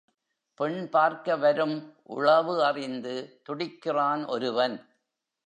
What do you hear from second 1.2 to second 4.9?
வரும் உளவு அறிந்து துடிக்கிறான் ஒருவன்.